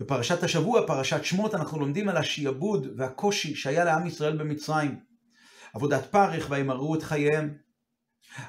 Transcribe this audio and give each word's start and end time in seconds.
בפרשת 0.00 0.42
השבוע, 0.42 0.86
פרשת 0.86 1.24
שמות, 1.24 1.54
אנחנו 1.54 1.80
לומדים 1.80 2.08
על 2.08 2.16
השיעבוד 2.16 2.86
והקושי 2.96 3.54
שהיה 3.54 3.84
לעם 3.84 4.06
ישראל 4.06 4.36
במצרים. 4.36 5.00
עבודת 5.74 6.06
פרך 6.06 6.46
וימרו 6.50 6.94
את 6.94 7.02
חייהם. 7.02 7.54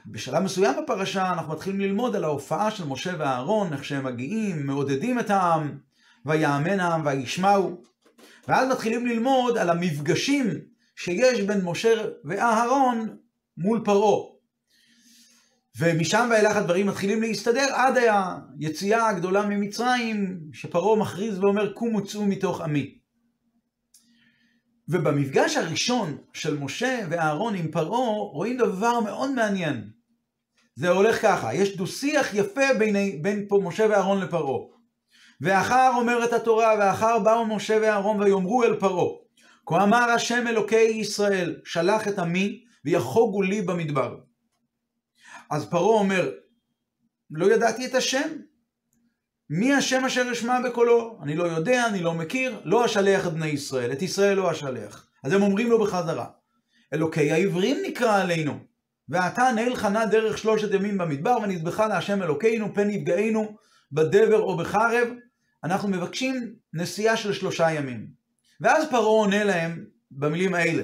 בשלב 0.05 0.43
מסוים 0.43 0.75
בפרשה 0.83 1.33
אנחנו 1.33 1.53
מתחילים 1.53 1.79
ללמוד 1.79 2.15
על 2.15 2.23
ההופעה 2.23 2.71
של 2.71 2.85
משה 2.85 3.11
ואהרון, 3.19 3.73
איך 3.73 3.85
שהם 3.85 4.05
מגיעים, 4.05 4.65
מעודדים 4.65 5.19
את 5.19 5.29
העם, 5.29 5.77
ויאמן 6.25 6.79
העם 6.79 7.05
וישמעו. 7.05 7.81
ואז 8.47 8.69
מתחילים 8.71 9.07
ללמוד 9.07 9.57
על 9.57 9.69
המפגשים 9.69 10.47
שיש 10.95 11.41
בין 11.41 11.61
משה 11.63 12.05
ואהרון 12.25 13.17
מול 13.57 13.81
פרעה. 13.85 14.38
ומשם 15.77 16.27
ואילך 16.31 16.55
הדברים 16.55 16.87
מתחילים 16.87 17.21
להסתדר 17.21 17.67
עד 17.73 17.97
היציאה 17.97 19.09
הגדולה 19.09 19.45
ממצרים, 19.45 20.39
שפרעה 20.53 20.99
מכריז 20.99 21.39
ואומר, 21.39 21.73
קומו 21.73 22.05
צאו 22.05 22.25
מתוך 22.25 22.61
עמי. 22.61 22.99
ובמפגש 24.89 25.57
הראשון 25.57 26.17
של 26.33 26.57
משה 26.57 26.99
ואהרון 27.09 27.55
עם 27.55 27.71
פרעה, 27.71 28.09
רואים 28.09 28.57
דבר 28.57 28.99
מאוד 28.99 29.31
מעניין. 29.31 29.89
זה 30.75 30.89
הולך 30.89 31.21
ככה, 31.21 31.53
יש 31.53 31.77
דו-שיח 31.77 32.33
יפה 32.33 32.73
בין, 32.79 33.21
בין 33.21 33.45
פה 33.49 33.61
משה 33.63 33.85
ואהרון 33.89 34.21
לפרעה. 34.21 34.59
ואחר 35.41 35.91
אומרת 35.95 36.33
התורה, 36.33 36.75
ואחר 36.79 37.19
באו 37.19 37.45
משה 37.45 37.77
ואהרון 37.81 38.21
ויאמרו 38.21 38.63
אל 38.63 38.75
פרעה, 38.75 39.15
כה 39.65 39.83
אמר 39.83 40.09
השם 40.09 40.47
אלוקי 40.47 40.81
ישראל, 40.81 41.55
שלח 41.65 42.07
את 42.07 42.19
עמי 42.19 42.63
ויחוגו 42.85 43.41
לי 43.41 43.61
במדבר. 43.61 44.15
אז 45.49 45.69
פרעה 45.69 45.99
אומר, 45.99 46.31
לא 47.31 47.53
ידעתי 47.53 47.85
את 47.85 47.95
השם. 47.95 48.29
מי 49.49 49.73
השם 49.73 50.05
אשר 50.05 50.31
אשמע 50.31 50.59
בקולו? 50.61 51.19
אני 51.23 51.35
לא 51.35 51.43
יודע, 51.43 51.87
אני 51.87 52.01
לא 52.01 52.13
מכיר, 52.13 52.59
לא 52.63 52.85
אשלח 52.85 53.27
את 53.27 53.33
בני 53.33 53.47
ישראל, 53.47 53.91
את 53.91 54.01
ישראל 54.01 54.37
לא 54.37 54.51
אשלח. 54.51 55.07
אז 55.23 55.33
הם 55.33 55.41
אומרים 55.41 55.69
לו 55.69 55.79
בחזרה, 55.79 56.25
אלוקי 56.93 57.31
העברים 57.31 57.77
נקרא 57.87 58.21
עלינו, 58.21 58.59
ועתה 59.09 59.51
נעל 59.55 59.75
חנה 59.75 60.05
דרך 60.05 60.37
שלושת 60.37 60.73
ימים 60.73 60.97
במדבר, 60.97 61.37
ונזבחה 61.43 61.87
להשם 61.87 62.23
אלוקינו, 62.23 62.73
פן 62.73 62.89
יפגענו 62.89 63.55
בדבר 63.91 64.41
או 64.41 64.57
בחרב, 64.57 65.07
אנחנו 65.63 65.89
מבקשים 65.89 66.53
נסיעה 66.73 67.17
של 67.17 67.33
שלושה 67.33 67.71
ימים. 67.71 68.07
ואז 68.61 68.89
פרעה 68.89 69.03
עונה 69.03 69.43
להם 69.43 69.85
במילים 70.11 70.53
האלה, 70.53 70.83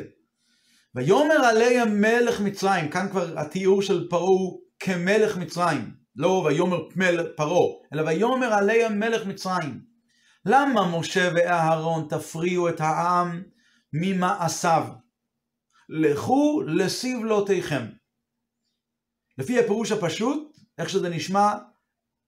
ויאמר 0.96 1.46
עלי 1.46 1.80
המלך 1.80 2.42
מצרים, 2.42 2.90
כאן 2.90 3.10
כבר 3.12 3.40
התיאור 3.40 3.82
של 3.82 4.08
פרעה 4.10 4.24
הוא 4.24 4.62
כמלך 4.80 5.38
מצרים, 5.38 5.92
לא 6.16 6.28
ויאמר 6.28 7.36
פרעה, 7.36 7.74
אלא 7.94 8.02
ויאמר 8.02 8.54
עלי 8.54 8.84
המלך 8.84 9.26
מצרים. 9.26 9.82
למה 10.46 11.00
משה 11.00 11.30
ואהרון 11.36 12.08
תפריעו 12.10 12.70
את 12.70 12.82
העם 12.82 13.44
ממעשיו? 13.94 14.88
לכו 15.90 16.62
לסבלותיכם. 16.68 17.86
לפי 19.38 19.60
הפירוש 19.60 19.92
הפשוט, 19.92 20.58
איך 20.78 20.90
שזה 20.90 21.10
נשמע, 21.10 21.54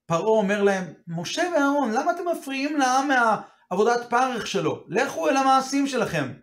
פרעה 0.06 0.30
אומר 0.30 0.64
להם, 0.64 0.94
משה 1.08 1.44
ואהרון, 1.54 1.92
למה 1.92 2.12
אתם 2.12 2.24
מפריעים 2.28 2.78
לעם 2.78 3.08
מהעבודת 3.08 4.10
פרך 4.10 4.48
שלו? 4.48 4.84
לכו 4.88 5.30
אל 5.30 5.38
המעשים 5.38 5.88
שלכם. 5.88 6.34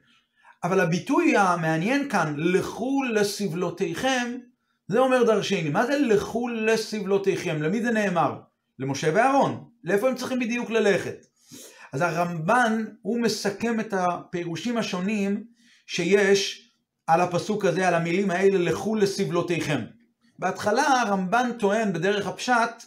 אבל 0.64 0.80
הביטוי 0.80 1.36
המעניין 1.36 2.08
כאן, 2.08 2.34
לכו 2.36 3.02
לסבלותיכם, 3.02 4.38
זה 4.88 4.98
אומר 4.98 5.22
דרשני. 5.24 5.68
מה 5.68 5.86
זה 5.86 5.98
לכו 5.98 6.48
לסבלותיכם? 6.48 7.62
למי 7.62 7.82
זה 7.82 7.90
נאמר? 7.90 8.40
למשה 8.78 9.10
ואהרון. 9.14 9.64
לאיפה 9.84 10.08
הם 10.08 10.14
צריכים 10.14 10.40
בדיוק 10.40 10.70
ללכת? 10.70 11.26
אז 11.92 12.00
הרמב"ן, 12.00 12.84
הוא 13.02 13.20
מסכם 13.20 13.80
את 13.80 13.94
הפירושים 13.96 14.76
השונים 14.76 15.44
שיש 15.86 16.70
על 17.06 17.20
הפסוק 17.20 17.64
הזה, 17.64 17.88
על 17.88 17.94
המילים 17.94 18.30
האלה, 18.30 18.58
לכו 18.58 18.96
לסבלותיכם. 18.96 19.80
בהתחלה 20.38 21.00
הרמב"ן 21.00 21.50
טוען 21.58 21.92
בדרך 21.92 22.26
הפשט, 22.26 22.84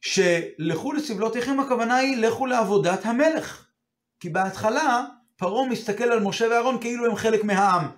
שלכו 0.00 0.92
לסבלותיכם 0.92 1.60
הכוונה 1.60 1.96
היא 1.96 2.16
לכו 2.16 2.46
לעבודת 2.46 3.06
המלך. 3.06 3.66
כי 4.20 4.28
בהתחלה 4.28 5.04
פרעה 5.44 5.68
מסתכל 5.68 6.04
על 6.04 6.20
משה 6.20 6.46
ואהרון 6.50 6.80
כאילו 6.80 7.06
הם 7.06 7.16
חלק 7.16 7.44
מהעם. 7.44 7.88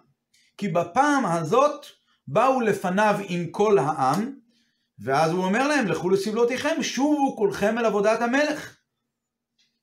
כי 0.59 0.69
בפעם 0.69 1.27
הזאת 1.27 1.87
באו 2.29 2.61
לפניו 2.61 3.17
עם 3.29 3.47
כל 3.51 3.79
העם, 3.79 4.33
ואז 4.99 5.31
הוא 5.31 5.45
אומר 5.45 5.69
להם, 5.69 5.87
לכו 5.87 6.11
לסבלותיכם, 6.11 6.83
שובו 6.83 7.37
כולכם 7.37 7.79
אל 7.79 7.85
עבודת 7.85 8.23
המלך. 8.23 8.77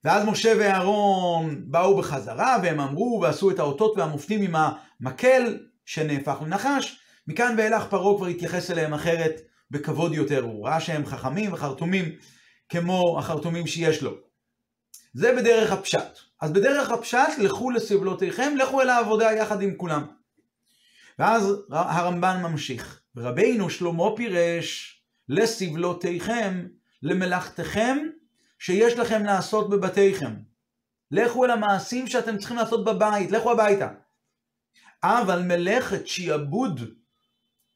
ואז 0.03 0.25
משה 0.25 0.53
ואהרון 0.59 1.63
באו 1.71 1.97
בחזרה, 1.97 2.57
והם 2.63 2.79
אמרו 2.79 3.19
ועשו 3.21 3.51
את 3.51 3.59
האותות 3.59 3.97
והמופתים 3.97 4.41
עם 4.41 4.55
המקל 4.55 5.59
שנהפך 5.85 6.37
לנחש. 6.41 6.99
מכאן 7.27 7.55
ואילך 7.57 7.83
פרעה 7.89 8.17
כבר 8.17 8.27
התייחס 8.27 8.71
אליהם 8.71 8.93
אחרת 8.93 9.41
בכבוד 9.71 10.13
יותר. 10.13 10.43
הוא 10.43 10.67
ראה 10.67 10.81
שהם 10.81 11.05
חכמים 11.05 11.53
וחרטומים 11.53 12.05
כמו 12.69 13.19
החרטומים 13.19 13.67
שיש 13.67 14.01
לו. 14.01 14.11
זה 15.13 15.35
בדרך 15.37 15.71
הפשט. 15.71 16.19
אז 16.43 16.51
בדרך 16.51 16.89
הפשט, 16.91 17.37
לכו 17.37 17.71
לסבלותיכם, 17.71 18.55
לכו 18.57 18.81
אל 18.81 18.89
העבודה 18.89 19.31
יחד 19.31 19.61
עם 19.61 19.75
כולם. 19.75 20.05
ואז 21.19 21.55
הרמב"ן 21.71 22.41
ממשיך, 22.41 23.01
רבינו 23.17 23.69
שלמה 23.69 24.03
פירש 24.15 25.01
לסבלותיכם, 25.29 26.67
למלאכתכם, 27.03 27.97
שיש 28.59 28.93
לכם 28.93 29.23
לעשות 29.23 29.69
בבתיכם. 29.69 30.33
לכו 31.11 31.45
אל 31.45 31.51
המעשים 31.51 32.07
שאתם 32.07 32.37
צריכים 32.37 32.57
לעשות 32.57 32.85
בבית, 32.85 33.31
לכו 33.31 33.51
הביתה. 33.51 33.89
אבל 35.03 35.41
מלאכת 35.41 36.07
שיעבוד 36.07 36.81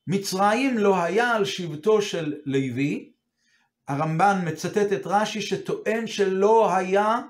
מצרים 0.07 0.78
לא 0.78 1.03
היה 1.03 1.31
על 1.31 1.45
שבטו 1.45 2.01
של 2.01 2.35
לוי. 2.45 3.11
הרמב"ן 3.88 4.41
מצטט 4.45 4.94
את 4.94 5.01
רש"י 5.05 5.41
שטוען 5.41 6.07
שלא 6.07 6.75
היה 6.75 7.22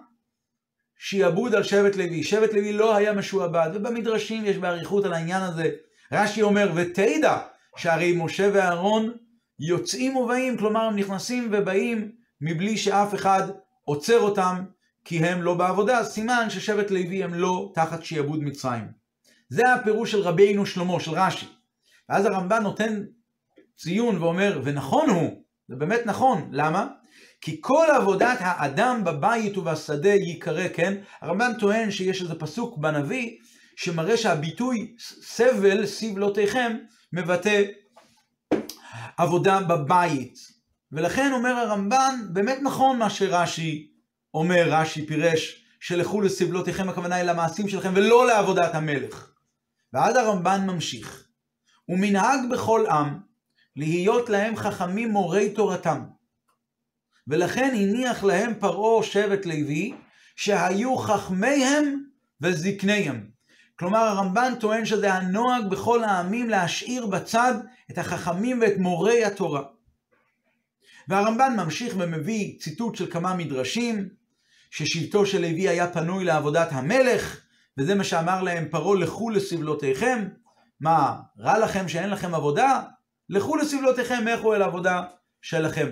שיעבוד 1.00 1.56
על 1.56 1.64
שבט 1.64 1.96
לוי. 1.96 2.24
שבט 2.24 2.54
לוי 2.54 2.74
לא 2.74 2.96
היה 2.96 3.14
משועבד, 3.14 3.70
ובמדרשים 3.74 4.46
יש 4.46 4.58
באריכות 4.58 5.06
על 5.06 5.14
העניין 5.14 5.42
הזה. 5.42 5.70
רש"י 6.12 6.42
אומר, 6.42 6.72
ותדע 6.76 7.38
שהרי 7.78 8.14
משה 8.18 8.50
ואהרון 8.54 9.14
יוצאים 9.60 10.16
ובאים, 10.16 10.58
כלומר 10.58 10.82
הם 10.82 10.96
נכנסים 10.96 11.50
ובאים 11.52 12.12
מבלי 12.42 12.78
שאף 12.78 13.16
אחד 13.16 13.44
עוצר 13.84 14.20
אותם, 14.20 14.64
כי 15.06 15.26
הם 15.26 15.42
לא 15.42 15.54
בעבודה, 15.54 16.04
סימן 16.04 16.50
ששבט 16.50 16.92
לוי 16.92 17.24
הם 17.24 17.34
לא 17.34 17.72
תחת 17.76 18.04
שיעבוד 18.04 18.44
מצרים. 18.44 18.88
זה 19.50 19.74
הפירוש 19.74 20.12
של 20.12 20.22
רבינו 20.22 20.66
שלמה, 20.66 21.00
של 21.00 21.12
רש"י. 21.12 21.46
ואז 22.10 22.26
הרמב"ן 22.26 22.64
נותן 22.64 23.04
ציון 23.78 24.18
ואומר, 24.18 24.62
ונכון 24.64 25.10
הוא, 25.10 25.44
זה 25.68 25.76
באמת 25.76 26.02
נכון, 26.06 26.50
למה? 26.52 26.88
כי 27.42 27.58
כל 27.62 27.86
עבודת 27.96 28.38
האדם 28.40 29.04
בבית 29.04 29.58
ובשדה 29.58 30.14
ייקרא, 30.14 30.68
כן? 30.74 30.94
הרמב"ן 31.22 31.52
טוען 31.60 31.92
שיש 31.92 32.22
איזה 32.22 32.36
פסוק 32.36 32.78
בנביא 32.78 33.38
שמראה 33.76 34.18
שהביטוי 34.18 34.96
סבל, 35.22 35.86
סבלותיכם, 35.86 36.78
מבטא 37.14 37.64
עבודה 39.18 39.60
בבית. 39.60 40.38
ולכן 40.92 41.32
אומר 41.34 41.50
הרמב"ן, 41.50 42.20
באמת 42.30 42.58
נכון 42.62 43.00
מה 43.00 43.10
שרש"י 43.10 43.92
אומר, 44.34 44.68
רש"י 44.70 45.06
פירש, 45.06 45.64
שלכו 45.80 46.22
לסבלותיכם, 46.22 46.90
הכוונה 46.90 47.16
היא 47.16 47.24
למעשים 47.24 47.70
שלכם 47.70 47.92
ולא 47.96 48.28
לעבודת 48.28 48.76
המלך. 48.76 49.32
ואז 49.94 50.16
הרמב"ן 50.16 50.68
ממשיך, 50.68 51.24
ומנהג 51.90 52.40
בכל 52.52 52.86
עם 52.88 53.20
להיות 53.76 54.30
להם 54.30 54.56
חכמים 54.56 55.12
מורי 55.12 55.50
תורתם. 55.50 56.17
ולכן 57.28 57.72
הניח 57.76 58.24
להם 58.24 58.54
פרעה 58.60 59.04
שבט 59.04 59.46
לוי, 59.46 59.94
שהיו 60.36 60.98
חכמיהם 60.98 62.04
וזקניהם. 62.42 63.30
כלומר 63.80 64.00
הרמב"ן 64.00 64.54
טוען 64.60 64.86
שזה 64.86 65.14
הנוהג 65.14 65.70
בכל 65.70 66.04
העמים 66.04 66.50
להשאיר 66.50 67.06
בצד 67.06 67.54
את 67.92 67.98
החכמים 67.98 68.62
ואת 68.62 68.78
מורי 68.78 69.26
התורה. 69.26 69.62
והרמב"ן 71.08 71.54
ממשיך 71.58 71.96
ומביא 71.98 72.60
ציטוט 72.60 72.96
של 72.96 73.12
כמה 73.12 73.34
מדרשים, 73.34 74.10
ששבטו 74.72 75.26
של 75.26 75.42
לוי 75.42 75.70
היה 75.70 75.88
פנוי 75.88 76.26
לעבודת 76.26 76.68
המלך, 76.72 77.42
וזה 77.78 77.96
מה 77.96 78.04
שאמר 78.04 78.42
להם 78.42 78.68
פרעה, 78.72 79.00
לכו 79.00 79.30
לסבלותיכם. 79.30 80.28
מה, 80.80 81.16
רע 81.40 81.60
לכם 81.60 81.90
שאין 81.90 82.10
לכם 82.10 82.36
עבודה? 82.36 82.82
לכו 83.30 83.58
לסבלותיכם, 83.58 84.28
לכו 84.28 84.56
אל 84.56 84.62
העבודה 84.62 85.04
שלכם. 85.42 85.88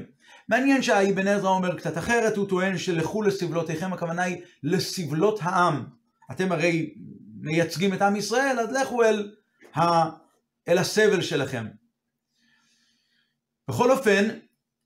מעניין 0.49 0.81
שהאבן 0.81 1.27
עזרא 1.27 1.49
אומר 1.49 1.77
קצת 1.77 1.97
אחרת, 1.97 2.37
הוא 2.37 2.49
טוען 2.49 2.77
שלכו 2.77 3.21
לסבלותיכם, 3.21 3.93
הכוונה 3.93 4.23
היא 4.23 4.41
לסבלות 4.63 5.39
העם. 5.41 5.85
אתם 6.31 6.51
הרי 6.51 6.93
מייצגים 7.41 7.93
את 7.93 8.01
עם 8.01 8.15
ישראל, 8.15 8.59
אז 8.59 8.71
לכו 8.71 9.03
אל, 9.03 9.35
ה... 9.75 9.81
אל 10.67 10.77
הסבל 10.77 11.21
שלכם. 11.21 11.65
בכל 13.67 13.91
אופן, 13.91 14.29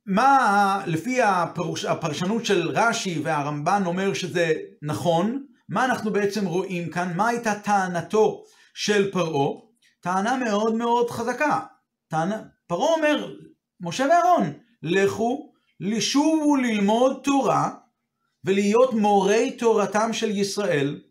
מה, 0.05 0.83
לפי 0.87 1.21
הפרוש, 1.21 1.85
הפרשנות 1.85 2.45
של 2.45 2.69
רש"י 2.69 3.19
והרמב"ן 3.23 3.83
אומר 3.85 4.13
שזה 4.13 4.53
נכון, 4.81 5.45
מה 5.69 5.85
אנחנו 5.85 6.13
בעצם 6.13 6.45
רואים 6.45 6.89
כאן? 6.89 7.13
מה 7.15 7.27
הייתה 7.27 7.59
טענתו 7.59 8.43
של 8.73 9.11
פרעה? 9.11 9.59
טענה 10.01 10.37
מאוד 10.37 10.75
מאוד 10.75 11.09
חזקה. 11.09 11.59
טענה, 12.07 12.41
פרעה 12.67 12.93
אומר, 12.93 13.33
משה 13.81 14.05
ואהרון, 14.09 14.53
לכו 14.83 15.48
לשובו 15.79 16.55
ללמוד 16.55 17.19
תורה 17.23 17.69
ולהיות 18.43 18.93
מורי 18.93 19.51
תורתם 19.51 20.13
של 20.13 20.37
ישראל. 20.37 21.01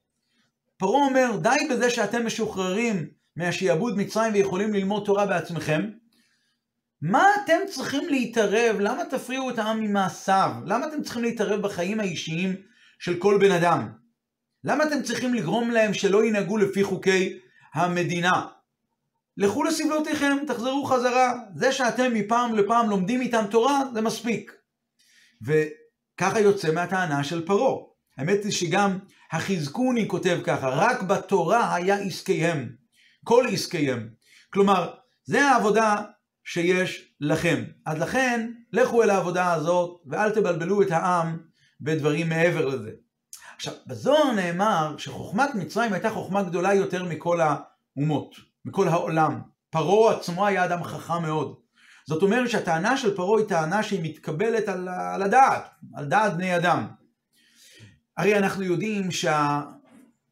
פרעה 0.77 1.07
אומר, 1.07 1.37
די 1.43 1.69
בזה 1.71 1.91
שאתם 1.91 2.27
משוחררים 2.27 3.09
מהשיעבוד 3.37 3.99
מצרים 3.99 4.33
ויכולים 4.33 4.75
ללמוד 4.75 5.05
תורה 5.05 5.27
בעצמכם. 5.27 5.91
מה 7.03 7.27
אתם 7.45 7.59
צריכים 7.71 8.09
להתערב? 8.09 8.77
למה 8.81 9.05
תפריעו 9.05 9.51
את 9.51 9.59
העם 9.59 9.81
ממעשיו? 9.81 10.51
למה 10.65 10.87
אתם 10.87 11.03
צריכים 11.03 11.23
להתערב 11.23 11.63
בחיים 11.63 12.01
האישיים 12.01 12.57
של 12.99 13.19
כל 13.19 13.39
בן 13.41 13.53
אדם? 13.53 13.89
למה 14.65 14.85
אתם 14.85 15.03
צריכים 15.03 15.35
לגרום 15.35 15.71
להם 15.71 15.95
שלא 15.95 16.25
ינהגו 16.25 16.57
לפי 16.57 16.85
חוקי 16.85 17.39
המדינה? 17.75 18.47
לכו 19.37 19.65
לסבלותיכם, 19.65 20.37
תחזרו 20.47 20.85
חזרה. 20.85 21.33
זה 21.55 21.73
שאתם 21.73 22.15
מפעם 22.15 22.55
לפעם 22.55 22.91
לומדים 22.91 23.21
איתם 23.21 23.45
תורה, 23.51 23.83
זה 23.95 24.01
מספיק. 24.01 24.58
וככה 25.43 26.41
יוצא 26.41 26.73
מהטענה 26.73 27.25
של 27.25 27.47
פרעה. 27.47 27.77
האמת 28.19 28.45
היא 28.45 28.53
שגם 28.53 28.99
החזקוני 29.33 30.09
כותב 30.09 30.39
ככה, 30.45 30.69
רק 30.69 31.03
בתורה 31.03 31.75
היה 31.75 31.99
עסקיהם, 31.99 32.69
כל 33.25 33.47
עסקיהם. 33.53 34.09
כלומר, 34.53 34.95
זה 35.25 35.49
העבודה 35.49 36.03
שיש 36.45 37.15
לכם. 37.21 37.65
אז 37.87 37.99
לכן, 37.99 38.53
לכו 38.73 39.03
אל 39.03 39.11
העבודה 39.11 39.53
הזאת, 39.53 40.01
ואל 40.07 40.31
תבלבלו 40.31 40.83
את 40.83 40.91
העם 40.91 41.39
בדברים 41.81 42.29
מעבר 42.29 42.67
לזה. 42.67 42.91
עכשיו, 43.57 43.75
בזוהר 43.87 44.33
נאמר 44.33 44.95
שחוכמת 44.99 45.55
מצרים 45.55 45.93
הייתה 45.93 46.11
חוכמה 46.11 46.43
גדולה 46.43 46.75
יותר 46.75 47.05
מכל 47.05 47.41
האומות, 47.41 48.35
מכל 48.65 48.89
העולם. 48.89 49.41
פרעה 49.71 50.17
עצמו 50.17 50.47
היה 50.47 50.65
אדם 50.65 50.85
חכם 50.85 51.23
מאוד. 51.23 51.68
זאת 52.09 52.23
אומרת 52.23 52.51
שהטענה 52.51 52.97
של 52.97 53.17
פרעה 53.17 53.39
היא 53.39 53.49
טענה 53.49 53.83
שהיא 53.83 54.01
מתקבלת 54.03 54.69
על, 54.69 54.89
על 54.89 55.23
הדעת, 55.23 55.69
על 55.95 56.05
דעת 56.05 56.37
בני 56.37 56.57
אדם. 56.57 56.87
הרי 58.17 58.39
אנחנו 58.39 58.65
יודעים 58.65 59.11
שה, 59.11 59.61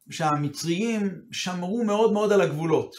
שהמצריים 0.09 1.21
שמרו 1.31 1.83
מאוד 1.83 2.13
מאוד 2.13 2.31
על 2.31 2.41
הגבולות. 2.41 2.95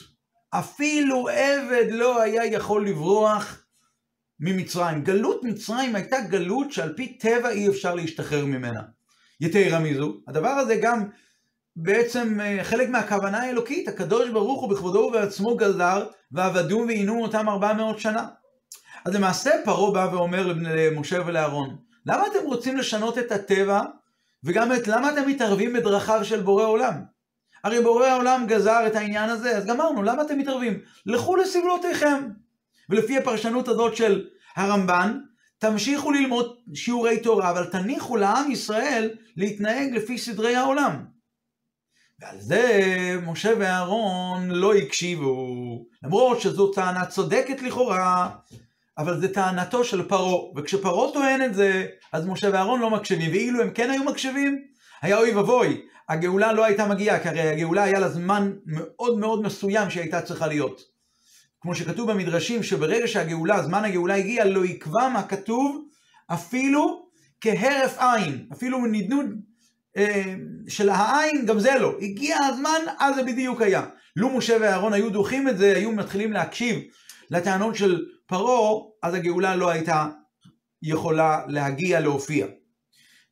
אפילו 0.50 1.28
עבד 1.28 1.86
לא 1.90 2.22
היה 2.22 2.46
יכול 2.46 2.88
לברוח 2.88 3.64
ממצרים. 4.40 5.04
גלות 5.04 5.44
מצרים 5.44 5.94
הייתה 5.94 6.20
גלות 6.20 6.72
שעל 6.72 6.92
פי 6.96 7.18
טבע 7.18 7.48
אי 7.50 7.68
אפשר 7.68 7.94
להשתחרר 7.94 8.44
ממנה. 8.44 8.82
יתרה 9.40 9.78
מזו, 9.78 10.20
הדבר 10.28 10.48
הזה 10.48 10.76
גם 10.82 11.04
בעצם 11.76 12.40
אה, 12.40 12.64
חלק 12.64 12.88
מהכוונה 12.88 13.38
האלוקית, 13.38 13.88
הקדוש 13.88 14.30
ברוך 14.30 14.62
הוא 14.62 14.70
בכבודו 14.70 14.98
ובעצמו 14.98 15.56
גזר, 15.56 16.06
ועבדו 16.32 16.84
ועינו 16.88 17.22
אותם 17.22 17.48
ארבע 17.48 17.72
מאות 17.72 17.98
שנה. 17.98 18.26
אז 19.08 19.14
למעשה 19.14 19.50
פרעה 19.64 19.90
בא 19.92 20.14
ואומר 20.14 20.52
למשה 20.52 21.18
ולאהרון, 21.26 21.76
למה 22.06 22.22
אתם 22.26 22.44
רוצים 22.44 22.76
לשנות 22.76 23.18
את 23.18 23.32
הטבע, 23.32 23.82
וגם 24.44 24.72
את 24.72 24.88
למה 24.88 25.12
אתם 25.12 25.28
מתערבים 25.28 25.72
בדרכיו 25.72 26.24
של 26.24 26.40
בורא 26.42 26.64
עולם? 26.64 26.94
הרי 27.64 27.82
בורא 27.82 28.06
העולם 28.06 28.46
גזר 28.46 28.86
את 28.86 28.96
העניין 28.96 29.30
הזה, 29.30 29.56
אז 29.56 29.66
גמרנו, 29.66 30.02
למה 30.02 30.22
אתם 30.22 30.38
מתערבים? 30.38 30.80
לכו 31.06 31.36
לסבלותיכם. 31.36 32.28
ולפי 32.90 33.18
הפרשנות 33.18 33.68
הזאת 33.68 33.96
של 33.96 34.26
הרמב"ן, 34.56 35.18
תמשיכו 35.58 36.10
ללמוד 36.10 36.56
שיעורי 36.74 37.20
תורה, 37.20 37.50
אבל 37.50 37.64
תניחו 37.64 38.16
לעם 38.16 38.50
ישראל 38.50 39.10
להתנהג 39.36 39.94
לפי 39.94 40.18
סדרי 40.18 40.56
העולם. 40.56 41.04
ועל 42.20 42.40
זה 42.40 42.80
משה 43.26 43.52
ואהרון 43.58 44.50
לא 44.50 44.74
הקשיבו, 44.74 45.86
למרות 46.02 46.40
שזו 46.40 46.72
טענה 46.72 47.06
צודקת 47.06 47.62
לכאורה, 47.62 48.28
אבל 48.98 49.20
זו 49.20 49.28
טענתו 49.28 49.84
של 49.84 50.08
פרעה, 50.08 50.52
וכשפרעה 50.56 51.12
טוען 51.12 51.42
את 51.42 51.54
זה, 51.54 51.86
אז 52.12 52.26
משה 52.26 52.48
ואהרון 52.52 52.80
לא 52.80 52.90
מקשיבים, 52.90 53.30
ואילו 53.30 53.62
הם 53.62 53.70
כן 53.70 53.90
היו 53.90 54.04
מקשיבים, 54.04 54.62
היה 55.02 55.18
אוי 55.18 55.34
ואבוי, 55.34 55.80
הגאולה 56.08 56.52
לא 56.52 56.64
הייתה 56.64 56.86
מגיעה, 56.86 57.20
כי 57.20 57.28
הרי 57.28 57.40
הגאולה 57.40 57.82
היה 57.82 57.98
לה 57.98 58.08
זמן 58.08 58.52
מאוד 58.66 59.18
מאוד 59.18 59.42
מסוים 59.42 59.90
שהייתה 59.90 60.20
צריכה 60.20 60.46
להיות. 60.46 60.80
כמו 61.60 61.74
שכתוב 61.74 62.10
במדרשים, 62.10 62.62
שברגע 62.62 63.08
שהגאולה, 63.08 63.62
זמן 63.62 63.84
הגאולה 63.84 64.14
הגיע, 64.14 64.44
לא 64.44 64.64
יקבע 64.64 65.08
מה 65.08 65.22
כתוב, 65.22 65.84
אפילו 66.26 67.08
כהרף 67.40 67.98
עין, 67.98 68.46
אפילו 68.52 68.86
נדנוד 68.86 69.26
אה, 69.96 70.34
של 70.68 70.88
העין, 70.88 71.46
גם 71.46 71.58
זה 71.58 71.78
לא. 71.80 71.94
הגיע 72.00 72.36
הזמן, 72.38 72.80
אז 72.98 73.14
זה 73.14 73.22
בדיוק 73.22 73.62
היה. 73.62 73.82
לו 74.16 74.28
משה 74.28 74.56
ואהרון 74.60 74.92
היו 74.92 75.10
דוחים 75.10 75.48
את 75.48 75.58
זה, 75.58 75.72
היו 75.76 75.92
מתחילים 75.92 76.32
להקשיב 76.32 76.80
לטענות 77.30 77.76
של 77.76 78.04
פרעה, 78.28 78.82
אז 79.02 79.14
הגאולה 79.14 79.56
לא 79.56 79.70
הייתה 79.70 80.06
יכולה 80.82 81.42
להגיע, 81.48 82.00
להופיע. 82.00 82.46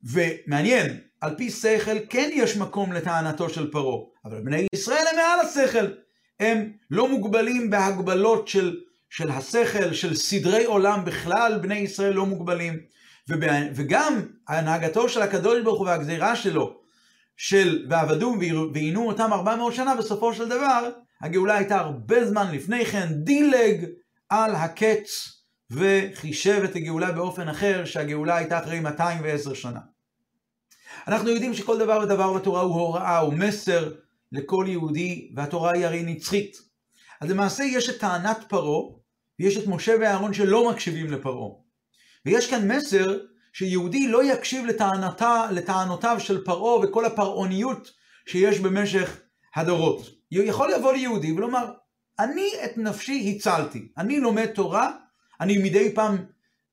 ומעניין, 0.03 0.99
על 1.21 1.35
פי 1.37 1.51
שכל 1.51 1.97
כן 2.09 2.29
יש 2.33 2.57
מקום 2.57 2.93
לטענתו 2.93 3.49
של 3.49 3.71
פרעה, 3.71 3.99
אבל 4.25 4.41
בני 4.41 4.67
ישראל 4.73 5.05
הם 5.11 5.15
מעל 5.15 5.39
השכל. 5.39 5.87
הם 6.39 6.71
לא 6.91 7.09
מוגבלים 7.09 7.69
בהגבלות 7.69 8.47
של, 8.47 8.77
של 9.09 9.31
השכל, 9.31 9.93
של 9.93 10.15
סדרי 10.15 10.65
עולם 10.65 11.05
בכלל, 11.05 11.59
בני 11.61 11.77
ישראל 11.77 12.13
לא 12.13 12.25
מוגבלים. 12.25 12.79
וגם 13.75 14.21
הנהגתו 14.47 15.09
של 15.09 15.21
הקדוש 15.21 15.61
ברוך 15.63 15.79
הוא 15.79 15.87
והגזירה 15.87 16.35
שלו, 16.35 16.79
של 17.37 17.85
ועבדו 17.89 18.35
ועינו 18.73 19.07
אותם 19.07 19.33
400 19.33 19.73
שנה, 19.73 19.95
בסופו 19.95 20.33
של 20.33 20.49
דבר, 20.49 20.89
הגאולה 21.21 21.57
הייתה 21.57 21.77
הרבה 21.77 22.25
זמן 22.25 22.51
לפני 22.51 22.85
כן, 22.85 23.07
דילג 23.11 23.85
על 24.29 24.55
הקץ 24.55 25.37
וחישב 25.71 26.61
את 26.63 26.75
הגאולה 26.75 27.11
באופן 27.11 27.49
אחר, 27.49 27.85
שהגאולה 27.85 28.35
הייתה 28.35 28.59
אחרי 28.59 28.79
210 28.79 29.53
שנה. 29.53 29.79
אנחנו 31.07 31.29
יודעים 31.29 31.53
שכל 31.53 31.79
דבר 31.79 31.99
ודבר 32.03 32.33
בתורה 32.33 32.61
הוא 32.61 32.73
הוראה, 32.73 33.17
הוא 33.17 33.33
מסר 33.33 33.93
לכל 34.31 34.65
יהודי, 34.67 35.31
והתורה 35.35 35.73
היא 35.73 35.85
הרי 35.85 36.03
נצחית. 36.03 36.57
אז 37.21 37.29
למעשה 37.29 37.63
יש 37.63 37.89
את 37.89 37.99
טענת 37.99 38.37
פרעה, 38.47 38.91
ויש 39.39 39.57
את 39.57 39.67
משה 39.67 39.95
ואהרון 39.99 40.33
שלא 40.33 40.71
מקשיבים 40.71 41.11
לפרעה. 41.11 41.49
ויש 42.25 42.49
כאן 42.49 42.71
מסר 42.71 43.17
שיהודי 43.53 44.07
לא 44.07 44.33
יקשיב 44.33 44.65
לטענתה, 44.65 45.47
לטענותיו 45.51 46.15
של 46.19 46.45
פרעה 46.45 46.79
וכל 46.79 47.05
הפרעוניות 47.05 47.91
שיש 48.27 48.59
במשך 48.59 49.19
הדורות. 49.55 50.09
יכול 50.31 50.71
לבוא 50.73 50.93
ליהודי 50.93 51.31
ולומר, 51.31 51.65
אני 52.19 52.51
את 52.65 52.77
נפשי 52.77 53.33
הצלתי, 53.35 53.87
אני 53.97 54.19
לומד 54.19 54.45
תורה, 54.45 54.91
אני 55.41 55.57
מדי 55.57 55.95
פעם 55.95 56.17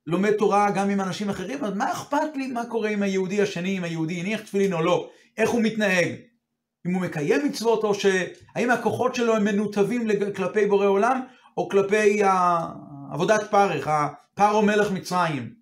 לומד 0.06 0.32
תורה 0.32 0.70
גם 0.70 0.90
עם 0.90 1.00
אנשים 1.00 1.30
אחרים, 1.30 1.64
אז 1.64 1.74
מה 1.74 1.92
אכפת 1.92 2.36
לי 2.36 2.46
מה 2.46 2.66
קורה 2.66 2.90
עם 2.90 3.02
היהודי 3.02 3.42
השני, 3.42 3.78
אם 3.78 3.84
היהודי 3.84 4.20
הניח 4.20 4.40
תפילין 4.40 4.72
או 4.72 4.82
לא, 4.82 5.10
איך 5.36 5.50
הוא 5.50 5.62
מתנהג, 5.62 6.14
אם 6.86 6.94
הוא 6.94 7.02
מקיים 7.02 7.46
מצוות 7.46 7.84
או 7.84 7.94
שהאם 7.94 8.70
הכוחות 8.70 9.14
שלו 9.14 9.36
הם 9.36 9.44
מנותבים 9.44 10.08
כלפי 10.36 10.66
בורא 10.66 10.86
עולם 10.86 11.20
או 11.56 11.68
כלפי 11.68 12.22
עבודת 13.12 13.50
פרך, 13.50 13.88
פרעה 14.34 14.62
מלך 14.62 14.90
מצרים. 14.90 15.54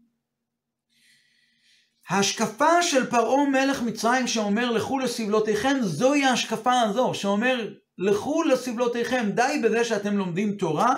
ההשקפה 2.08 2.82
של 2.82 3.10
פרעה 3.10 3.48
מלך 3.48 3.82
מצרים 3.82 4.26
שאומר 4.26 4.70
לכו 4.70 4.98
לסבלותיכם, 4.98 5.76
זוהי 5.80 6.24
ההשקפה 6.24 6.80
הזו, 6.80 7.14
שאומר 7.14 7.68
לכו 8.02 8.42
לסבלותיכם, 8.42 9.30
די 9.34 9.60
בזה 9.64 9.84
שאתם 9.84 10.16
לומדים 10.16 10.52
תורה, 10.52 10.96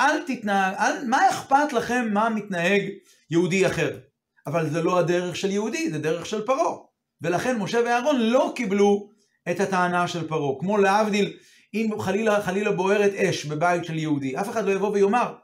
אל 0.00 0.22
תתנהג, 0.26 0.74
אל, 0.78 1.06
מה 1.06 1.30
אכפת 1.30 1.72
לכם 1.72 2.08
מה 2.12 2.28
מתנהג 2.28 2.82
יהודי 3.30 3.66
אחר? 3.66 3.98
אבל 4.46 4.70
זה 4.70 4.82
לא 4.82 4.98
הדרך 4.98 5.36
של 5.36 5.50
יהודי, 5.50 5.90
זה 5.90 5.98
דרך 5.98 6.26
של 6.26 6.46
פרעה. 6.46 6.76
ולכן 7.22 7.58
משה 7.58 7.80
ואהרון 7.84 8.20
לא 8.20 8.52
קיבלו 8.56 9.10
את 9.50 9.60
הטענה 9.60 10.08
של 10.08 10.28
פרעה. 10.28 10.60
כמו 10.60 10.78
להבדיל, 10.78 11.36
אם 11.74 11.90
חלילה 12.00 12.42
חלילה 12.42 12.72
בוערת 12.72 13.14
אש 13.14 13.44
בבית 13.44 13.84
של 13.84 13.98
יהודי, 13.98 14.36
אף 14.36 14.48
אחד 14.48 14.64
לא 14.64 14.72
יבוא 14.72 14.90
ויאמר, 14.90 15.34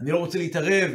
אני 0.00 0.10
לא 0.10 0.18
רוצה 0.18 0.38
להתערב 0.38 0.90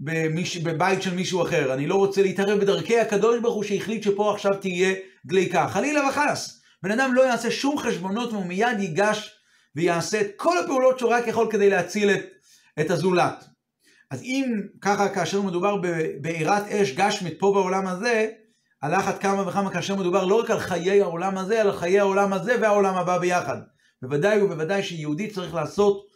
במיש... 0.00 0.56
בבית 0.56 1.02
של 1.02 1.14
מישהו 1.14 1.42
אחר, 1.42 1.74
אני 1.74 1.86
לא 1.86 1.94
רוצה 1.94 2.22
להתערב 2.22 2.60
בדרכי 2.60 3.00
הקדוש 3.00 3.40
ברוך 3.40 3.54
הוא 3.54 3.64
שהחליט 3.64 4.02
שפה 4.02 4.34
עכשיו 4.34 4.54
תהיה 4.54 4.94
דליקה. 5.26 5.68
חלילה 5.68 6.08
וחס. 6.08 6.59
בן 6.82 6.90
אדם 6.90 7.14
לא 7.14 7.22
יעשה 7.22 7.50
שום 7.50 7.78
חשבונות 7.78 8.32
והוא 8.32 8.46
מיד 8.46 8.78
ייגש 8.80 9.30
ויעשה 9.76 10.20
את 10.20 10.26
כל 10.36 10.58
הפעולות 10.58 10.98
שהוא 10.98 11.10
רק 11.10 11.26
יכול 11.26 11.46
כדי 11.50 11.70
להציל 11.70 12.10
את, 12.10 12.24
את 12.80 12.90
הזולת. 12.90 13.44
אז 14.10 14.22
אם 14.22 14.60
ככה 14.80 15.08
כאשר 15.08 15.42
מדובר 15.42 15.76
בבעירת 15.82 16.66
אש 16.66 16.92
גשמית 16.92 17.34
פה 17.38 17.52
בעולם 17.54 17.86
הזה, 17.86 18.28
על 18.80 18.94
אחת 18.94 19.22
כמה 19.22 19.48
וכמה 19.48 19.70
כאשר 19.70 19.96
מדובר 19.96 20.24
לא 20.24 20.34
רק 20.34 20.50
על 20.50 20.58
חיי 20.58 21.00
העולם 21.00 21.38
הזה, 21.38 21.60
אלא 21.60 21.70
על 21.70 21.76
חיי 21.76 22.00
העולם 22.00 22.32
הזה 22.32 22.56
והעולם 22.60 22.96
הבא 22.96 23.18
ביחד. 23.18 23.56
בוודאי 24.02 24.42
ובוודאי 24.42 24.82
שיהודי 24.82 25.30
צריך 25.30 25.54
לעשות 25.54 26.06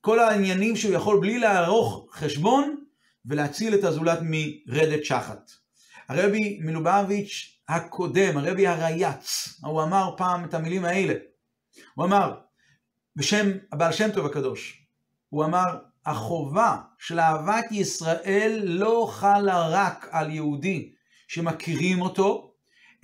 כל 0.00 0.18
העניינים 0.18 0.76
שהוא 0.76 0.94
יכול 0.94 1.20
בלי 1.20 1.38
לערוך 1.38 2.08
חשבון, 2.12 2.76
ולהציל 3.26 3.74
את 3.74 3.84
הזולת 3.84 4.18
מרדת 4.22 5.04
שחת. 5.04 5.50
הרבי 6.08 6.58
מלובביץ' 6.62 7.53
הקודם, 7.68 8.38
הרבי 8.38 8.66
הרייץ, 8.66 9.48
הוא 9.64 9.82
אמר 9.82 10.14
פעם 10.16 10.44
את 10.44 10.54
המילים 10.54 10.84
האלה. 10.84 11.14
הוא 11.94 12.04
אמר, 12.04 12.40
בשם 13.16 13.50
הבעל 13.72 13.92
שם 13.92 14.10
טוב 14.12 14.26
הקדוש, 14.26 14.86
הוא 15.28 15.44
אמר, 15.44 15.78
החובה 16.06 16.76
של 16.98 17.20
אהבת 17.20 17.64
ישראל 17.70 18.62
לא 18.64 19.08
חלה 19.10 19.68
רק 19.68 20.08
על 20.10 20.30
יהודי 20.30 20.92
שמכירים 21.28 22.00
אותו, 22.00 22.54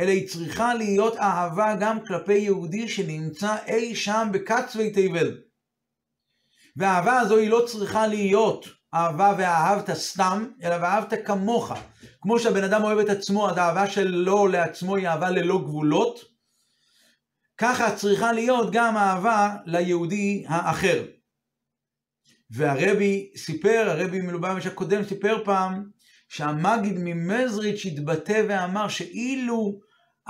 אלא 0.00 0.10
היא 0.10 0.28
צריכה 0.28 0.74
להיות 0.74 1.16
אהבה 1.16 1.76
גם 1.80 2.04
כלפי 2.06 2.34
יהודי 2.34 2.88
שנמצא 2.88 3.56
אי 3.66 3.94
שם 3.94 4.28
בקצווי 4.32 4.90
תבל. 4.90 5.40
והאהבה 6.76 7.18
הזו 7.18 7.36
היא 7.36 7.50
לא 7.50 7.64
צריכה 7.66 8.06
להיות 8.06 8.66
אהבה 8.94 9.34
ואהבת 9.38 9.90
סתם, 9.92 10.46
אלא 10.62 10.74
ואהבת 10.74 11.12
כמוך. 11.24 11.72
כמו 12.20 12.38
שהבן 12.38 12.64
אדם 12.64 12.82
אוהב 12.82 12.98
את 12.98 13.08
עצמו, 13.08 13.50
אז 13.50 13.56
האהבה 13.56 13.86
שלו 13.86 14.46
לעצמו 14.46 14.96
היא 14.96 15.08
אהבה 15.08 15.30
ללא 15.30 15.58
גבולות, 15.58 16.20
ככה 17.58 17.96
צריכה 17.96 18.32
להיות 18.32 18.72
גם 18.72 18.96
אהבה 18.96 19.56
ליהודי 19.66 20.44
האחר. 20.48 21.04
והרבי 22.50 23.32
סיפר, 23.36 23.84
הרבי 23.86 24.20
מלובביץ' 24.20 24.66
הקודם 24.66 25.04
סיפר 25.04 25.44
פעם, 25.44 25.84
שהמגיד 26.28 26.94
ממזריץ' 26.98 27.86
התבטא 27.86 28.42
ואמר 28.48 28.88
שאילו 28.88 29.80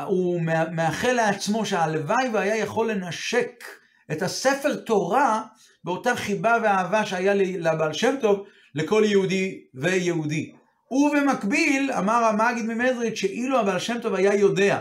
הוא 0.06 0.40
מאחל 0.72 1.12
לעצמו 1.12 1.66
שהלוואי 1.66 2.28
והיה 2.32 2.56
יכול 2.56 2.90
לנשק 2.90 3.64
את 4.12 4.22
הספר 4.22 4.76
תורה 4.76 5.42
באותה 5.84 6.16
חיבה 6.16 6.56
ואהבה 6.62 7.06
שהיה 7.06 7.34
לבעל 7.34 7.92
שם 7.92 8.14
טוב 8.20 8.46
לכל 8.74 9.02
יהודי 9.06 9.60
ויהודי. 9.74 10.52
ובמקביל 10.92 11.92
אמר 11.98 12.24
המגיד 12.24 12.64
ממזריץ' 12.64 13.14
שאילו 13.14 13.58
הבעל 13.58 13.78
שם 13.78 13.98
טוב 14.02 14.14
היה 14.14 14.34
יודע 14.34 14.80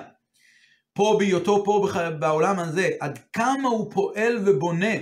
פה 0.93 1.15
בהיותו 1.19 1.63
פה 1.65 1.87
בעולם 2.19 2.59
הזה 2.59 2.89
עד 2.99 3.19
כמה 3.33 3.69
הוא 3.69 3.91
פועל 3.93 4.37
ובונה 4.45 4.95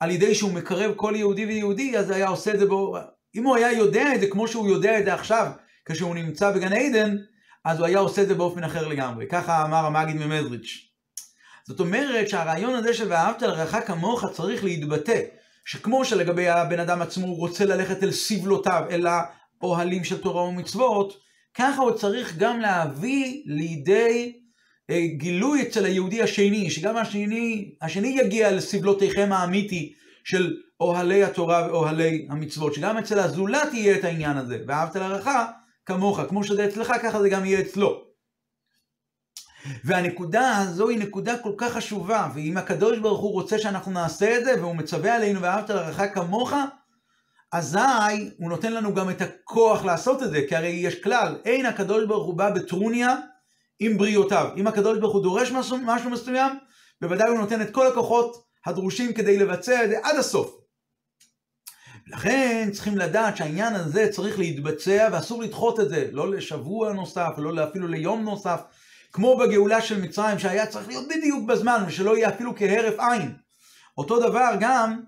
על 0.00 0.10
ידי 0.10 0.34
שהוא 0.34 0.52
מקרב 0.52 0.92
כל 0.96 1.12
יהודי 1.16 1.46
ויהודי 1.46 1.98
אז 1.98 2.10
היה 2.10 2.28
עושה 2.28 2.54
את 2.54 2.58
זה 2.58 2.66
בו 2.66 2.96
אם 3.34 3.44
הוא 3.44 3.56
היה 3.56 3.72
יודע 3.72 4.14
את 4.14 4.20
זה 4.20 4.26
כמו 4.26 4.48
שהוא 4.48 4.68
יודע 4.68 4.98
את 4.98 5.04
זה 5.04 5.14
עכשיו 5.14 5.50
כשהוא 5.84 6.14
נמצא 6.14 6.50
בגן 6.50 6.72
עדן 6.72 7.16
אז 7.64 7.78
הוא 7.78 7.86
היה 7.86 7.98
עושה 7.98 8.22
את 8.22 8.28
זה 8.28 8.34
באופן 8.34 8.64
אחר 8.64 8.88
לגמרי. 8.88 9.26
ככה 9.26 9.64
אמר 9.64 9.86
המגיד 9.86 10.16
ממזריץ'. 10.16 10.95
זאת 11.68 11.80
אומרת 11.80 12.28
שהרעיון 12.28 12.74
הזה 12.74 12.94
של 12.94 13.06
ואהבת 13.08 13.42
לרעך 13.42 13.76
כמוך 13.86 14.24
צריך 14.32 14.64
להתבטא, 14.64 15.20
שכמו 15.64 16.04
שלגבי 16.04 16.48
הבן 16.48 16.80
אדם 16.80 17.02
עצמו 17.02 17.26
הוא 17.26 17.36
רוצה 17.36 17.64
ללכת 17.64 18.02
אל 18.02 18.12
סבלותיו, 18.12 18.82
אל 18.90 19.06
האוהלים 19.60 20.04
של 20.04 20.18
תורה 20.20 20.42
ומצוות, 20.42 21.16
ככה 21.54 21.82
הוא 21.82 21.92
צריך 21.92 22.36
גם 22.36 22.60
להביא 22.60 23.42
לידי 23.46 24.32
אה, 24.90 25.06
גילוי 25.16 25.62
אצל 25.62 25.84
היהודי 25.84 26.22
השני, 26.22 26.70
שגם 26.70 26.96
השני, 26.96 27.74
השני 27.82 28.08
יגיע 28.08 28.52
לסבלותיכם 28.52 29.32
האמיתי 29.32 29.92
של 30.24 30.56
אוהלי 30.80 31.24
התורה 31.24 31.66
ואוהלי 31.66 32.26
המצוות, 32.30 32.74
שגם 32.74 32.98
אצל 32.98 33.18
הזולת 33.18 33.74
יהיה 33.74 33.98
את 33.98 34.04
העניין 34.04 34.36
הזה, 34.36 34.58
ואהבת 34.66 34.96
לרעך 34.96 35.28
כמוך, 35.86 36.20
כמו 36.28 36.44
שזה 36.44 36.64
אצלך, 36.64 36.92
ככה 37.02 37.20
זה 37.20 37.28
גם 37.28 37.44
יהיה 37.44 37.60
אצלו. 37.60 38.05
והנקודה 39.84 40.58
הזו 40.58 40.88
היא 40.88 40.98
נקודה 40.98 41.38
כל 41.38 41.52
כך 41.56 41.72
חשובה, 41.72 42.28
ואם 42.34 42.56
הקדוש 42.56 42.98
ברוך 42.98 43.20
הוא 43.20 43.32
רוצה 43.32 43.58
שאנחנו 43.58 43.92
נעשה 43.92 44.38
את 44.38 44.44
זה, 44.44 44.54
והוא 44.60 44.76
מצווה 44.76 45.14
עלינו 45.14 45.42
ואהבת 45.42 45.70
לרעך 45.70 46.14
כמוך, 46.14 46.52
אזי 47.52 48.30
הוא 48.38 48.50
נותן 48.50 48.72
לנו 48.72 48.94
גם 48.94 49.10
את 49.10 49.22
הכוח 49.22 49.84
לעשות 49.84 50.22
את 50.22 50.30
זה, 50.30 50.40
כי 50.48 50.56
הרי 50.56 50.68
יש 50.68 51.02
כלל, 51.02 51.38
אין 51.44 51.66
הקדוש 51.66 52.04
ברוך 52.04 52.26
הוא 52.26 52.34
בא 52.34 52.50
בטרוניה 52.50 53.16
עם 53.80 53.98
בריאותיו. 53.98 54.50
אם 54.56 54.66
הקדוש 54.66 54.98
ברוך 54.98 55.14
הוא 55.14 55.22
דורש 55.22 55.50
משהו, 55.50 55.78
משהו 55.84 56.10
מסוים, 56.10 56.58
בוודאי 57.00 57.28
הוא 57.28 57.38
נותן 57.38 57.62
את 57.62 57.70
כל 57.70 57.86
הכוחות 57.86 58.44
הדרושים 58.66 59.12
כדי 59.12 59.38
לבצע 59.38 59.84
את 59.84 59.90
זה 59.90 59.96
עד 60.02 60.16
הסוף. 60.16 60.56
לכן 62.06 62.68
צריכים 62.72 62.98
לדעת 62.98 63.36
שהעניין 63.36 63.74
הזה 63.74 64.08
צריך 64.12 64.38
להתבצע 64.38 65.08
ואסור 65.12 65.42
לדחות 65.42 65.80
את 65.80 65.88
זה, 65.88 66.08
לא 66.12 66.30
לשבוע 66.30 66.92
נוסף, 66.92 67.30
לא 67.38 67.64
אפילו 67.64 67.88
ליום 67.88 68.22
נוסף, 68.22 68.60
כמו 69.12 69.36
בגאולה 69.36 69.80
של 69.80 70.00
מצרים 70.02 70.38
שהיה 70.38 70.66
צריך 70.66 70.88
להיות 70.88 71.08
בדיוק 71.08 71.48
בזמן 71.48 71.84
ושלא 71.86 72.16
יהיה 72.16 72.28
אפילו 72.28 72.56
כהרף 72.56 72.94
עין. 72.98 73.32
אותו 73.98 74.20
דבר 74.20 74.50
גם 74.60 75.00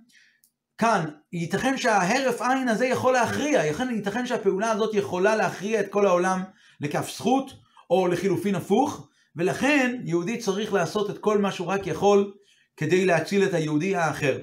כאן, 0.79 1.05
ייתכן 1.33 1.77
שההרף 1.77 2.43
עין 2.43 2.69
הזה 2.69 2.87
יכול 2.87 3.13
להכריע, 3.13 3.65
ייתכן 3.91 4.27
שהפעולה 4.27 4.71
הזאת 4.71 4.95
יכולה 4.95 5.37
להכריע 5.37 5.81
את 5.81 5.87
כל 5.91 6.07
העולם 6.07 6.43
לכף 6.81 7.17
זכות 7.17 7.53
או 7.91 8.09
לחילופין 8.09 8.55
הפוך, 8.55 9.09
ולכן 9.37 10.01
יהודי 10.05 10.39
צריך 10.39 10.73
לעשות 10.73 11.11
את 11.11 11.19
כל 11.19 11.39
מה 11.39 11.53
שהוא 11.53 11.67
רק 11.67 11.87
יכול 11.87 12.33
כדי 12.77 13.07
להציל 13.07 13.45
את 13.45 13.55
היהודי 13.55 13.97
האחר. 13.97 14.39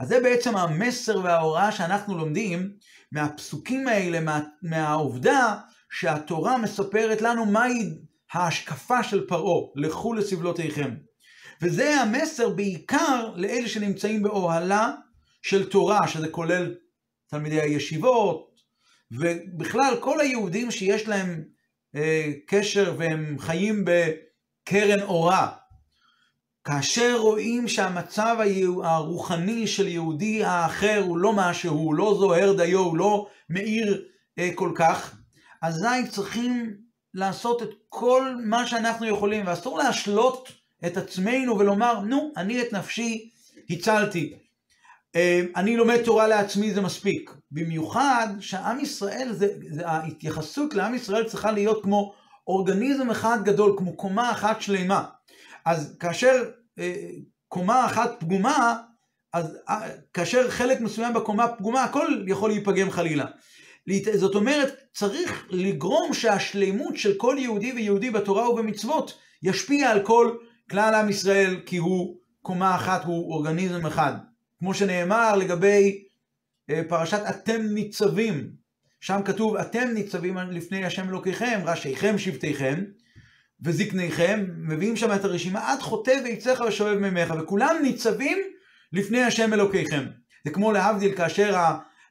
אז 0.00 0.08
זה 0.08 0.20
בעצם 0.20 0.56
המסר 0.56 1.20
וההוראה 1.24 1.72
שאנחנו 1.72 2.18
לומדים 2.18 2.72
מהפסוקים 3.12 3.88
האלה, 3.88 4.20
מה, 4.20 4.40
מהעובדה 4.62 5.56
שהתורה 5.90 6.58
מספרת 6.58 7.22
לנו 7.22 7.46
מהי 7.46 7.94
ההשקפה 8.32 9.02
של 9.02 9.26
פרעה, 9.26 9.66
לכו 9.76 10.14
לסבלותיכם. 10.14 10.94
וזה 11.62 12.00
המסר 12.00 12.48
בעיקר 12.48 13.32
לאלה 13.36 13.68
שנמצאים 13.68 14.22
באוהלה 14.22 14.92
של 15.42 15.70
תורה, 15.70 16.08
שזה 16.08 16.28
כולל 16.28 16.74
תלמידי 17.26 17.60
הישיבות, 17.60 18.50
ובכלל 19.12 19.96
כל 20.00 20.20
היהודים 20.20 20.70
שיש 20.70 21.08
להם 21.08 21.44
אה, 21.94 22.32
קשר 22.46 22.94
והם 22.98 23.38
חיים 23.38 23.84
בקרן 23.84 25.02
אורה, 25.02 25.48
כאשר 26.64 27.16
רואים 27.18 27.68
שהמצב 27.68 28.36
הרוחני 28.82 29.66
של 29.66 29.88
יהודי 29.88 30.44
האחר 30.44 31.02
הוא 31.06 31.18
לא 31.18 31.32
מה 31.32 31.54
שהוא, 31.54 31.94
לא 31.94 32.16
זוהר 32.18 32.52
דיו, 32.52 32.78
הוא 32.78 32.96
לא 32.96 33.28
מאיר 33.50 34.04
אה, 34.38 34.50
כל 34.54 34.72
כך, 34.74 35.16
אזי 35.62 36.08
צריכים 36.10 36.76
לעשות 37.14 37.62
את 37.62 37.70
כל 37.88 38.34
מה 38.44 38.66
שאנחנו 38.66 39.06
יכולים, 39.06 39.46
ואסור 39.46 39.78
להשלות 39.78 40.52
את 40.86 40.96
עצמנו 40.96 41.58
ולומר, 41.58 42.00
נו, 42.00 42.32
אני 42.36 42.62
את 42.62 42.72
נפשי 42.72 43.30
הצלתי. 43.70 44.34
אה, 45.16 45.42
אני 45.56 45.76
לומד 45.76 46.02
תורה 46.02 46.28
לעצמי 46.28 46.74
זה 46.74 46.80
מספיק. 46.80 47.30
במיוחד 47.50 48.28
שעם 48.40 48.80
ישראל, 48.80 49.28
זה, 49.32 49.48
זה, 49.68 49.88
ההתייחסות 49.88 50.74
לעם 50.74 50.94
ישראל 50.94 51.24
צריכה 51.24 51.52
להיות 51.52 51.82
כמו 51.82 52.14
אורגניזם 52.46 53.10
אחד 53.10 53.38
גדול, 53.44 53.74
כמו 53.78 53.96
קומה 53.96 54.30
אחת 54.30 54.60
שלמה. 54.60 55.04
אז 55.64 55.96
כאשר 56.00 56.50
אה, 56.78 57.10
קומה 57.48 57.86
אחת 57.86 58.10
פגומה, 58.20 58.76
אז 59.32 59.58
אה, 59.68 59.88
כאשר 60.12 60.50
חלק 60.50 60.80
מסוים 60.80 61.14
בקומה 61.14 61.48
פגומה, 61.48 61.84
הכל 61.84 62.24
יכול 62.26 62.50
להיפגם 62.50 62.90
חלילה. 62.90 63.24
זאת 64.14 64.34
אומרת, 64.34 64.74
צריך 64.94 65.46
לגרום 65.50 66.14
שהשלימות 66.14 66.96
של 66.96 67.14
כל 67.16 67.36
יהודי 67.38 67.72
ויהודי 67.72 68.10
בתורה 68.10 68.50
ובמצוות 68.50 69.18
ישפיע 69.42 69.90
על 69.90 70.02
כל 70.02 70.36
כלל 70.70 70.94
עם 70.94 71.08
ישראל, 71.08 71.60
כי 71.66 71.76
הוא 71.76 72.16
קומה 72.42 72.74
אחת, 72.74 73.04
הוא 73.04 73.32
אורגניזם 73.32 73.86
אחד. 73.86 74.12
כמו 74.58 74.74
שנאמר 74.74 75.36
לגבי 75.36 76.04
אה, 76.70 76.80
פרשת 76.88 77.20
אתם 77.30 77.62
ניצבים, 77.62 78.50
שם 79.00 79.20
כתוב 79.24 79.56
אתם 79.56 79.88
ניצבים 79.94 80.36
לפני 80.50 80.84
השם 80.84 81.08
אלוקיכם, 81.08 81.60
ראשיכם 81.64 82.18
שבטיכם, 82.18 82.84
וזקניכם, 83.62 84.44
מביאים 84.56 84.96
שם 84.96 85.14
את 85.14 85.24
הרשימה, 85.24 85.72
עד 85.72 85.80
חוטא 85.80 86.20
ועציך 86.24 86.60
ושואב 86.68 86.98
ממך, 86.98 87.34
וכולם 87.38 87.76
ניצבים 87.82 88.38
לפני 88.92 89.22
השם 89.22 89.52
אלוקיכם. 89.52 90.04
זה 90.44 90.50
כמו 90.50 90.72
להבדיל 90.72 91.16
כאשר 91.16 91.54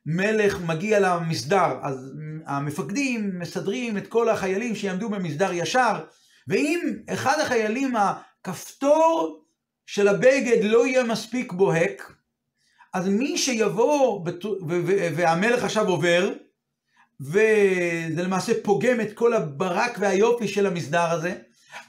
המלך 0.07 0.61
מגיע 0.61 0.99
למסדר, 0.99 1.79
אז 1.81 2.13
המפקדים 2.45 3.39
מסדרים 3.39 3.97
את 3.97 4.07
כל 4.07 4.29
החיילים 4.29 4.75
שיעמדו 4.75 5.09
במסדר 5.09 5.53
ישר, 5.53 5.99
ואם 6.47 6.79
אחד 7.09 7.39
החיילים, 7.41 7.93
הכפתור 7.95 9.43
של 9.85 10.07
הבגד 10.07 10.63
לא 10.63 10.87
יהיה 10.87 11.03
מספיק 11.03 11.51
בוהק, 11.51 12.13
אז 12.93 13.07
מי 13.07 13.37
שיבוא, 13.37 14.25
והמלך 15.15 15.63
עכשיו 15.63 15.87
עובר, 15.87 16.29
וזה 17.21 18.23
למעשה 18.23 18.53
פוגם 18.63 19.01
את 19.01 19.13
כל 19.13 19.33
הברק 19.33 19.97
והיופי 19.99 20.47
של 20.47 20.65
המסדר 20.65 21.11
הזה. 21.11 21.35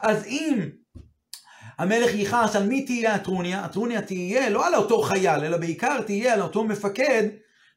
אז 0.00 0.24
אם 0.26 0.68
המלך 1.78 2.14
יכעס 2.14 2.56
על 2.56 2.66
מי 2.66 2.84
תהיה 2.84 3.14
הטרוניה, 3.14 3.64
הטרוניה 3.64 4.02
תהיה 4.02 4.50
לא 4.50 4.66
על 4.66 4.74
אותו 4.74 5.02
חייל, 5.02 5.44
אלא 5.44 5.56
בעיקר 5.56 6.02
תהיה 6.02 6.34
על 6.34 6.42
אותו 6.42 6.64
מפקד, 6.64 7.22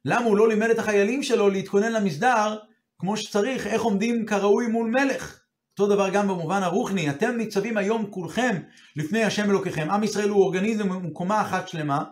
למה 0.05 0.25
הוא 0.25 0.37
לא 0.37 0.49
לימד 0.49 0.69
את 0.69 0.79
החיילים 0.79 1.23
שלו 1.23 1.49
להתכונן 1.49 1.91
למסדר 1.91 2.57
כמו 2.99 3.17
שצריך, 3.17 3.67
איך 3.67 3.81
עומדים 3.81 4.25
כראוי 4.25 4.67
מול 4.67 4.89
מלך. 4.89 5.39
אותו 5.71 5.95
דבר 5.95 6.09
גם 6.09 6.27
במובן 6.27 6.63
הרוחני, 6.63 7.09
אתם 7.09 7.37
ניצבים 7.37 7.77
היום 7.77 8.05
כולכם 8.09 8.61
לפני 8.95 9.23
השם 9.23 9.49
אלוקיכם. 9.49 9.87
עם 9.91 10.03
ישראל 10.03 10.29
הוא 10.29 10.43
אורגניזם, 10.43 10.91
הוא 10.91 11.13
קומה 11.13 11.41
אחת 11.41 11.67
שלמה, 11.67 12.03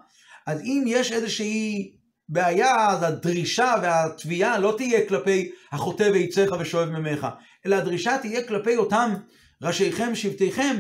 אז 0.48 0.62
אם 0.62 0.84
יש 0.88 1.12
איזושהי 1.12 1.92
הבעיה, 2.30 2.90
אז 2.90 3.04
הדרישה 3.04 3.74
והתביעה 3.82 4.60
לא 4.60 4.74
תהיה 4.78 5.08
כלפי 5.08 5.52
החוטא 5.72 6.10
ויצאך 6.14 6.50
ושואב 6.60 6.90
ממך, 6.90 7.28
אלא 7.66 7.76
הדרישה 7.76 8.18
תהיה 8.18 8.48
כלפי 8.48 8.78
אותם 8.78 9.14
ראשיכם, 9.62 10.16
שבטיכם, 10.16 10.78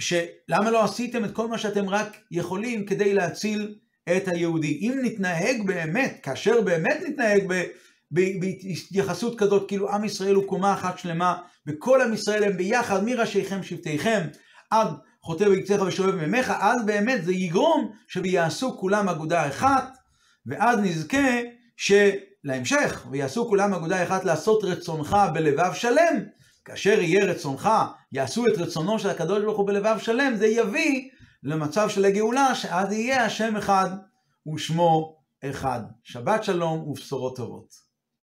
שלמה 0.00 0.70
לא 0.70 0.84
עשיתם 0.84 1.24
את 1.24 1.30
כל 1.32 1.48
מה 1.48 1.58
שאתם 1.58 1.88
רק 1.88 2.16
יכולים 2.30 2.86
כדי 2.86 3.14
להציל 3.14 3.74
את 4.16 4.28
היהודי. 4.28 4.78
אם 4.80 4.98
נתנהג 5.02 5.66
באמת, 5.66 6.20
כאשר 6.22 6.60
באמת 6.60 7.00
נתנהג 7.08 7.44
בהתייחסות 8.10 9.38
כזאת, 9.38 9.68
כאילו 9.68 9.90
עם 9.90 10.04
ישראל 10.04 10.34
הוא 10.34 10.46
קומה 10.46 10.74
אחת 10.74 10.98
שלמה, 10.98 11.36
וכל 11.66 12.02
עם 12.02 12.12
ישראל 12.12 12.44
הם 12.44 12.56
ביחד, 12.56 13.04
מראשיכם, 13.04 13.62
שבטיכם, 13.62 14.20
עד 14.70 14.88
חוטא 15.22 15.44
ויצאך 15.44 15.82
ושואב 15.82 16.14
ממך, 16.14 16.52
אז 16.60 16.86
באמת 16.86 17.24
זה 17.24 17.32
יגרום 17.32 17.92
שיעשו 18.08 18.76
כולם 18.78 19.08
אגודה 19.08 19.48
אחת, 19.48 19.96
ואז 20.46 20.78
נזכה 20.78 21.40
שלהמשך, 21.76 23.06
ויעשו 23.10 23.48
כולם 23.48 23.74
אגודה 23.74 24.02
אחת 24.02 24.24
לעשות 24.24 24.64
רצונך 24.64 25.16
בלבב 25.34 25.72
שלם, 25.74 26.24
כאשר 26.64 27.00
יהיה 27.00 27.26
רצונך, 27.26 27.68
יעשו 28.12 28.46
את 28.46 28.58
רצונו 28.58 28.98
של 28.98 29.10
הקדוש 29.10 29.42
ברוך 29.42 29.58
הוא 29.58 29.66
בלבב 29.66 29.96
שלם, 29.98 30.36
זה 30.36 30.46
יביא 30.46 31.10
למצב 31.42 31.88
של 31.88 32.04
הגאולה, 32.04 32.54
שאז 32.54 32.92
יהיה 32.92 33.24
השם 33.24 33.56
אחד 33.56 33.90
ושמו 34.54 35.16
אחד. 35.44 35.80
שבת 36.02 36.44
שלום 36.44 36.88
ובשורות 36.88 37.36
טובות. 37.36 37.89